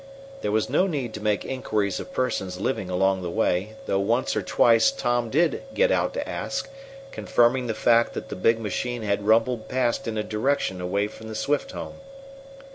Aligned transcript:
There 0.41 0.51
was 0.51 0.67
no 0.67 0.87
need 0.87 1.13
to 1.13 1.21
make 1.21 1.45
inquiries 1.45 1.99
of 1.99 2.11
persons 2.11 2.59
living 2.59 2.89
along 2.89 3.21
the 3.21 3.29
way, 3.29 3.75
though 3.85 3.99
once 3.99 4.35
or 4.35 4.41
twice 4.41 4.89
Tom 4.89 5.29
did 5.29 5.61
get 5.75 5.91
out 5.91 6.15
to 6.15 6.27
ask, 6.27 6.67
confirming 7.11 7.67
the 7.67 7.75
fact 7.75 8.13
that 8.15 8.29
the 8.29 8.35
big 8.35 8.59
machine 8.59 9.03
had 9.03 9.27
rumbled 9.27 9.67
past 9.67 10.07
in 10.07 10.17
a 10.17 10.23
direction 10.23 10.81
away 10.81 11.07
from 11.07 11.27
the 11.27 11.35
Swift 11.35 11.73
home. 11.73 11.99